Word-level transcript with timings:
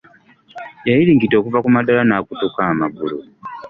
Yayiringita 0.87 1.35
okuva 1.37 1.63
ku 1.63 1.69
madaala 1.75 2.03
n'akutuka 2.05 2.59
amagulu. 2.71 3.17